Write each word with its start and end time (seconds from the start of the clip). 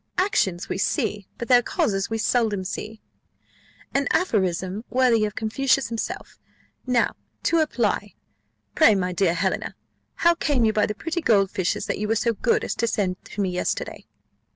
"Actions 0.17 0.67
we 0.67 0.79
see, 0.79 1.27
but 1.37 1.47
their 1.47 1.61
causes 1.61 2.09
we 2.09 2.17
seldom 2.17 2.63
see 2.63 2.99
an 3.93 4.07
aphorism 4.09 4.83
worthy 4.89 5.25
of 5.25 5.35
Confucius 5.35 5.89
himself: 5.89 6.39
now 6.87 7.15
to 7.43 7.59
apply. 7.59 8.15
Pray, 8.73 8.95
my 8.95 9.13
dear 9.13 9.35
Helena, 9.35 9.75
how 10.15 10.33
came 10.33 10.65
you 10.65 10.73
by 10.73 10.87
the 10.87 10.95
pretty 10.95 11.21
gold 11.21 11.51
fishes 11.51 11.85
that 11.85 11.99
you 11.99 12.07
were 12.07 12.15
so 12.15 12.33
good 12.33 12.63
as 12.63 12.73
to 12.77 12.87
send 12.87 13.23
to 13.25 13.41
me 13.41 13.49
yesterday?" 13.51 14.07